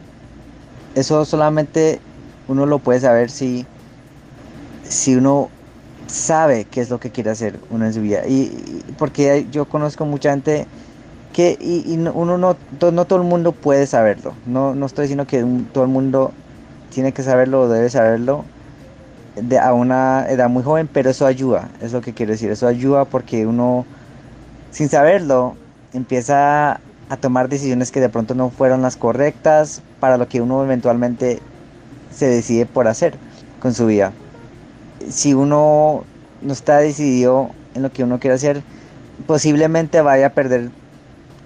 [0.96, 2.00] Eso solamente
[2.48, 3.68] uno lo puede saber si,
[4.84, 5.50] si uno
[6.08, 8.26] sabe qué es lo que quiere hacer uno en su vida.
[8.28, 10.66] Y, porque yo conozco mucha gente
[11.34, 12.56] que y, uno no,
[12.92, 14.34] no todo el mundo puede saberlo.
[14.46, 16.32] No, no estoy diciendo que todo el mundo
[16.90, 18.46] tiene que saberlo o debe saberlo
[19.36, 22.68] de, a una edad muy joven, pero eso ayuda, es lo que quiero decir, eso
[22.68, 23.86] ayuda porque uno,
[24.72, 25.56] sin saberlo,
[25.94, 26.80] empieza
[27.10, 31.40] a tomar decisiones que de pronto no fueron las correctas para lo que uno eventualmente
[32.14, 33.16] se decide por hacer
[33.62, 34.12] con su vida.
[35.10, 36.04] Si uno
[36.42, 38.62] no está decidido en lo que uno quiere hacer,
[39.26, 40.70] posiblemente vaya a perder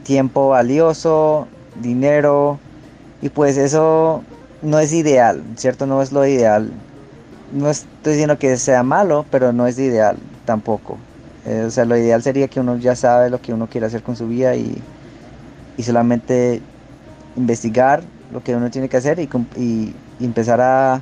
[0.03, 1.47] tiempo valioso,
[1.81, 2.59] dinero,
[3.21, 4.23] y pues eso
[4.61, 5.85] no es ideal, ¿cierto?
[5.85, 6.71] No es lo ideal.
[7.51, 10.97] No estoy diciendo que sea malo, pero no es ideal tampoco.
[11.45, 14.03] Eh, o sea, lo ideal sería que uno ya sabe lo que uno quiere hacer
[14.03, 14.81] con su vida y,
[15.77, 16.61] solamente
[17.35, 21.01] investigar lo que uno tiene que hacer y, y, empezar a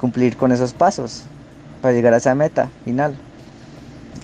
[0.00, 1.22] cumplir con esos pasos
[1.80, 3.14] para llegar a esa meta final.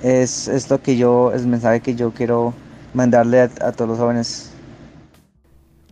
[0.03, 2.55] Es, es lo que yo, es el mensaje que yo quiero
[2.93, 4.52] mandarle a, a todos los jóvenes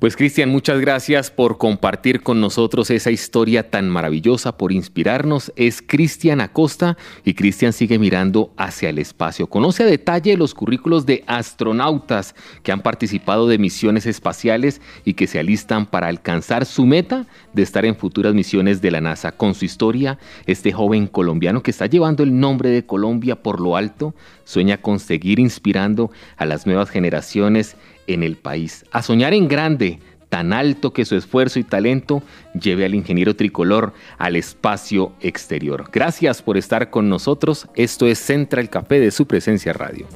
[0.00, 5.52] pues Cristian, muchas gracias por compartir con nosotros esa historia tan maravillosa, por inspirarnos.
[5.56, 9.48] Es Cristian Acosta y Cristian sigue mirando hacia el espacio.
[9.48, 15.26] Conoce a detalle los currículos de astronautas que han participado de misiones espaciales y que
[15.26, 19.32] se alistan para alcanzar su meta de estar en futuras misiones de la NASA.
[19.32, 23.76] Con su historia, este joven colombiano que está llevando el nombre de Colombia por lo
[23.76, 27.76] alto, sueña con seguir inspirando a las nuevas generaciones
[28.06, 29.98] en el país, a soñar en grande,
[30.28, 32.22] tan alto que su esfuerzo y talento
[32.58, 35.90] lleve al ingeniero tricolor al espacio exterior.
[35.92, 37.66] Gracias por estar con nosotros.
[37.74, 40.06] Esto es Central Café de su presencia radio.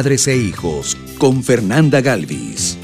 [0.00, 2.79] Padres e Hijos con Fernanda Galvis.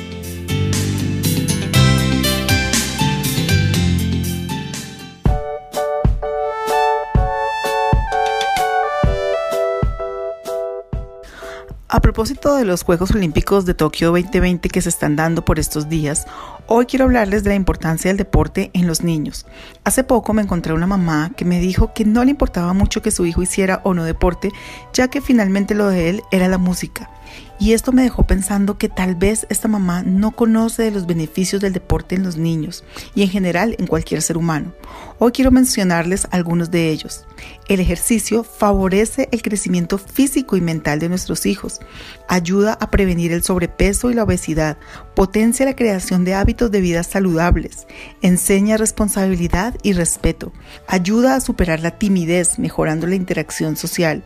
[12.17, 16.27] Propósito de los Juegos Olímpicos de Tokio 2020 que se están dando por estos días,
[16.69, 19.47] Hoy quiero hablarles de la importancia del deporte en los niños.
[19.85, 23.13] Hace poco me encontré una mamá que me dijo que no le importaba mucho que
[23.13, 24.51] su hijo hiciera o no deporte,
[24.93, 27.09] ya que finalmente lo de él era la música.
[27.59, 31.63] Y esto me dejó pensando que tal vez esta mamá no conoce de los beneficios
[31.63, 32.85] del deporte en los niños
[33.15, 34.75] y en general en cualquier ser humano.
[35.19, 37.25] Hoy quiero mencionarles algunos de ellos.
[37.69, 41.81] El ejercicio favorece el crecimiento físico y mental de nuestros hijos,
[42.29, 44.77] ayuda a prevenir el sobrepeso y la obesidad,
[45.15, 47.87] potencia la creación de hábitos de vida saludables,
[48.21, 50.53] enseña responsabilidad y respeto,
[50.87, 54.25] ayuda a superar la timidez mejorando la interacción social,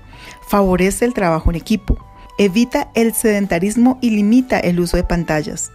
[0.48, 2.09] favorece el trabajo en equipo,
[2.40, 5.70] evita el sedentarismo y limita el uso de pantallas.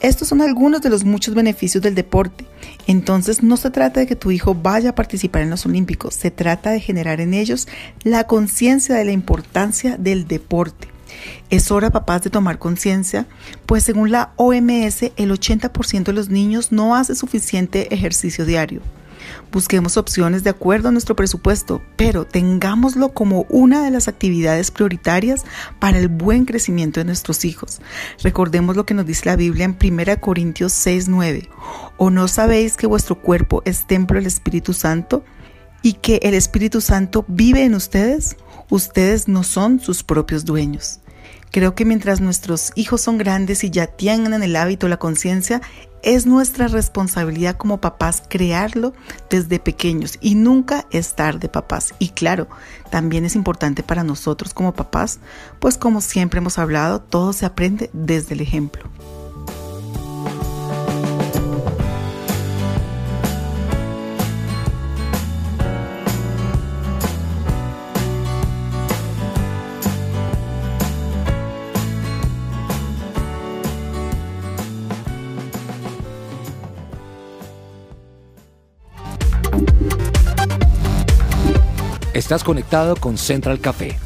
[0.00, 2.46] Estos son algunos de los muchos beneficios del deporte.
[2.88, 6.32] Entonces no se trata de que tu hijo vaya a participar en los Olímpicos, se
[6.32, 7.68] trata de generar en ellos
[8.02, 10.88] la conciencia de la importancia del deporte.
[11.48, 13.26] Es hora, papás, de tomar conciencia,
[13.66, 18.80] pues según la OMS, el 80% de los niños no hace suficiente ejercicio diario.
[19.52, 25.44] Busquemos opciones de acuerdo a nuestro presupuesto, pero tengámoslo como una de las actividades prioritarias
[25.78, 27.80] para el buen crecimiento de nuestros hijos.
[28.22, 31.48] Recordemos lo que nos dice la Biblia en 1 Corintios 6:9.
[31.96, 35.24] ¿O no sabéis que vuestro cuerpo es templo del Espíritu Santo
[35.82, 38.36] y que el Espíritu Santo vive en ustedes?
[38.68, 41.00] Ustedes no son sus propios dueños.
[41.50, 45.60] Creo que mientras nuestros hijos son grandes y ya tienen el hábito, la conciencia,
[46.02, 48.92] es nuestra responsabilidad como papás crearlo
[49.28, 51.94] desde pequeños y nunca es tarde papás.
[51.98, 52.48] Y claro,
[52.90, 55.18] también es importante para nosotros como papás,
[55.58, 58.84] pues como siempre hemos hablado, todo se aprende desde el ejemplo.
[82.12, 83.96] Estás conectado con Central Café.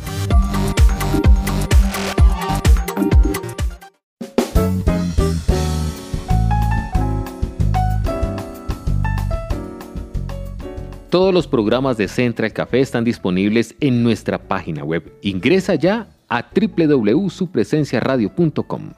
[11.08, 15.10] Todos los programas de Central Café están disponibles en nuestra página web.
[15.22, 18.92] Ingresa ya a www.supresenciaradio.com.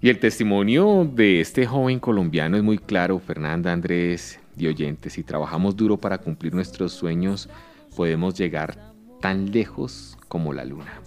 [0.00, 5.12] Y el testimonio de este joven colombiano es muy claro, Fernanda, Andrés y oyentes.
[5.12, 7.48] Si trabajamos duro para cumplir nuestros sueños,
[7.96, 11.00] podemos llegar tan lejos como la luna.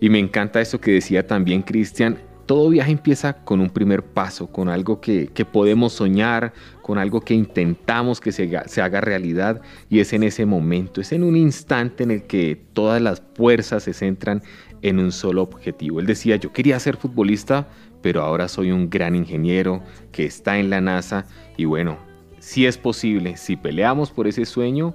[0.00, 4.48] Y me encanta eso que decía también Cristian, todo viaje empieza con un primer paso,
[4.48, 6.52] con algo que, podemos soñar,
[6.82, 11.12] con algo que intentamos que se, se, haga realidad y es en ese momento, es
[11.12, 14.42] en un instante en el que todas las fuerzas se centran
[14.82, 16.00] en un solo objetivo.
[16.00, 17.68] Él decía, yo quería ser futbolista,
[18.02, 21.26] pero ahora soy un gran ingeniero que está en la NASA
[21.56, 21.96] y bueno,
[22.40, 24.94] si es posible, si peleamos por ese sueño,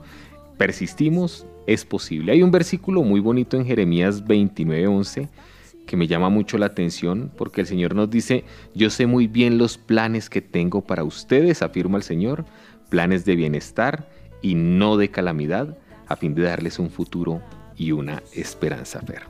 [0.57, 2.31] persistimos, es posible.
[2.31, 5.29] Hay un versículo muy bonito en Jeremías 29:11
[5.85, 8.43] que me llama mucho la atención porque el Señor nos dice,
[8.75, 12.45] yo sé muy bien los planes que tengo para ustedes, afirma el Señor,
[12.89, 14.09] planes de bienestar
[14.41, 15.77] y no de calamidad,
[16.07, 17.41] a fin de darles un futuro
[17.77, 19.01] y una esperanza.
[19.01, 19.23] Fer.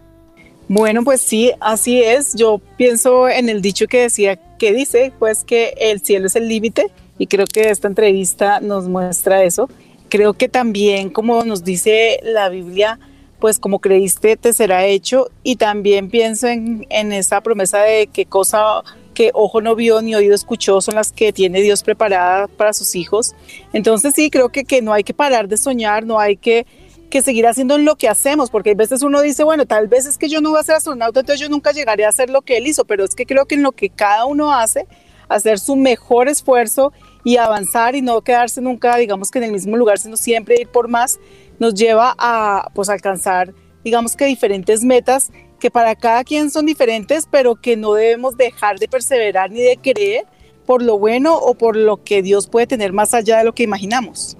[0.68, 2.34] Bueno, pues sí, así es.
[2.36, 6.50] Yo pienso en el dicho que decía, que dice, pues que el cielo es el
[6.50, 9.70] límite y creo que esta entrevista nos muestra eso.
[10.10, 13.00] Creo que también, como nos dice la Biblia,
[13.40, 18.26] pues como creíste te será hecho y también pienso en, en esa promesa de que
[18.26, 18.84] cosa
[19.14, 22.96] que ojo no vio ni oído escuchó son las que tiene Dios preparada para sus
[22.96, 23.34] hijos.
[23.74, 26.68] Entonces sí, creo que, que no hay que parar de soñar, no hay que,
[27.10, 30.20] que seguir haciendo lo que hacemos, porque a veces uno dice, bueno, tal vez es
[30.20, 32.58] que yo no voy a ser astronauta, entonces yo nunca llegaré a hacer lo que
[32.58, 34.86] él hizo, pero es que creo que en lo que cada uno hace,
[35.30, 36.94] hacer su mejor esfuerzo
[37.28, 40.70] y avanzar y no quedarse nunca, digamos que en el mismo lugar, sino siempre ir
[40.70, 41.20] por más,
[41.60, 43.54] nos lleva a pues alcanzar,
[43.84, 48.80] digamos que diferentes metas que para cada quien son diferentes, pero que no debemos dejar
[48.80, 50.24] de perseverar ni de creer
[50.66, 53.64] por lo bueno o por lo que Dios puede tener más allá de lo que
[53.64, 54.38] imaginamos.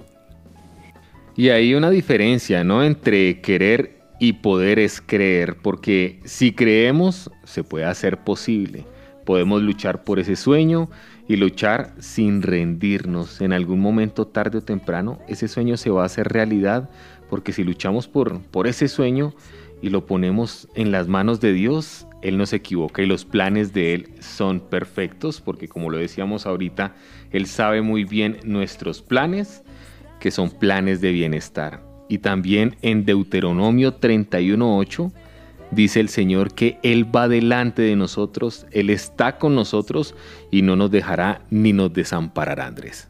[1.36, 2.82] Y hay una diferencia, ¿no?
[2.82, 8.86] Entre querer y poder es creer, porque si creemos, se puede hacer posible.
[9.26, 10.88] Podemos luchar por ese sueño
[11.28, 13.40] y luchar sin rendirnos.
[13.42, 16.88] En algún momento, tarde o temprano, ese sueño se va a hacer realidad,
[17.28, 19.34] porque si luchamos por, por ese sueño
[19.82, 23.74] y lo ponemos en las manos de Dios, Él no se equivoca y los planes
[23.74, 26.96] de Él son perfectos, porque como lo decíamos ahorita,
[27.30, 29.62] Él sabe muy bien nuestros planes,
[30.20, 31.84] que son planes de bienestar.
[32.08, 35.12] Y también en Deuteronomio 31.8,
[35.70, 40.14] Dice el Señor que Él va delante de nosotros, Él está con nosotros
[40.50, 43.08] y no nos dejará ni nos desamparará, Andrés.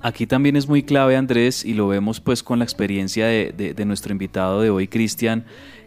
[0.00, 3.84] Aquí también es muy clave, Andrés, y lo vemos pues con la experiencia de, de
[3.84, 5.44] nuestro invitado de hoy, Cristian,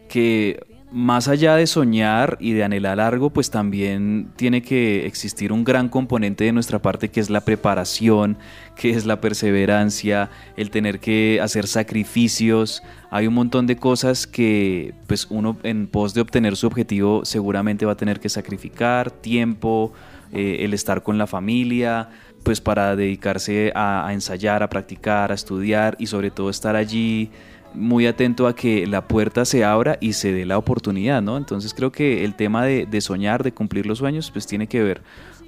[0.10, 0.60] que
[0.92, 5.88] más allá de soñar y de anhelar algo, pues también tiene que existir un gran
[5.88, 8.38] componente de nuestra parte que es la preparación,
[8.76, 12.84] que es la perseverancia, el tener que hacer sacrificios.
[13.10, 17.86] Hay un montón de cosas que pues uno en pos de obtener su objetivo seguramente
[17.86, 19.94] va a tener que sacrificar, tiempo,
[20.34, 22.10] eh, el estar con la familia,
[22.44, 27.32] pues para dedicarse a ensayar, a practicar, a estudiar y sobre todo estar allí
[27.74, 31.38] muy atento a que la puerta se abra y se dé la oportunidad, ¿no?
[31.38, 35.02] Entonces creo que el tema de, soñar, de cumplir los sueños, pues tiene que ver,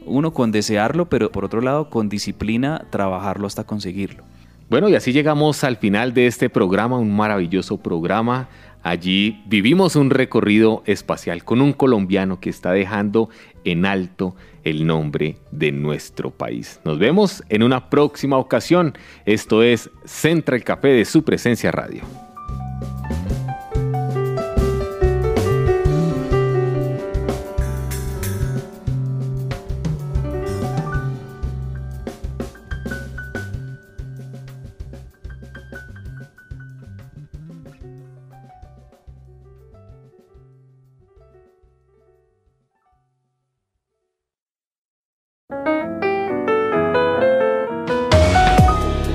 [0.06, 4.24] uno, con desearlo, pero por otro lado, con disciplina, trabajarlo hasta conseguirlo.
[4.70, 8.50] Bueno, y así llegamos al final de este programa, un maravilloso programa.
[8.82, 13.30] Allí vivimos un recorrido espacial con un colombiano que está dejando
[13.64, 16.80] en alto el nombre de nuestro país.
[16.84, 18.94] Nos vemos en una próxima ocasión.
[19.26, 22.23] Esto es Central Café de su presencia radio.